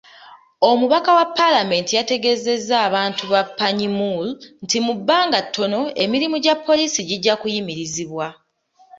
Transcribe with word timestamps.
Omubaka 0.69 1.09
wa 1.17 1.25
paalamenti 1.37 1.91
yategeeza 1.99 2.75
abantu 2.87 3.23
ba 3.33 3.41
Panyimur 3.57 4.25
nti 4.63 4.77
mu 4.85 4.93
bbanga 4.99 5.39
ttono, 5.47 5.81
emirimu 6.03 6.37
gya 6.43 6.55
poliisi 6.65 6.99
gijja 7.09 7.33
kuyimirizibwa. 7.41 8.27